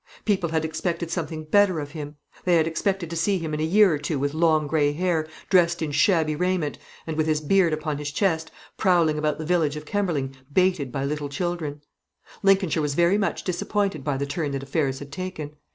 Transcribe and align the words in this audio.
People 0.25 0.49
had 0.49 0.65
expected 0.65 1.11
something 1.11 1.43
better 1.43 1.79
of 1.79 1.91
him. 1.91 2.15
They 2.43 2.55
had 2.55 2.65
expected 2.65 3.07
to 3.11 3.15
see 3.15 3.37
him 3.37 3.53
in 3.53 3.59
a 3.59 3.63
year 3.63 3.93
or 3.93 3.99
two 3.99 4.17
with 4.17 4.33
long 4.33 4.65
grey 4.65 4.93
hair, 4.93 5.27
dressed 5.47 5.79
in 5.83 5.91
shabby 5.91 6.35
raiment, 6.35 6.79
and, 7.05 7.15
with 7.15 7.27
his 7.27 7.39
beard 7.39 7.71
upon 7.71 7.99
his 7.99 8.09
breast, 8.11 8.49
prowling 8.77 9.19
about 9.19 9.37
the 9.37 9.45
village 9.45 9.75
of 9.75 9.85
Kemberling, 9.85 10.35
baited 10.51 10.91
by 10.91 11.05
little 11.05 11.29
children. 11.29 11.81
Lincolnshire 12.41 12.81
was 12.81 12.95
very 12.95 13.19
much 13.19 13.43
disappointed 13.43 14.03
by 14.03 14.17
the 14.17 14.25
turn 14.25 14.53
that 14.53 14.63
affairs 14.63 14.97
had 14.97 15.11
taken. 15.11 15.51